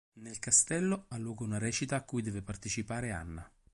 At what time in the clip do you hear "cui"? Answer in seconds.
2.01-2.23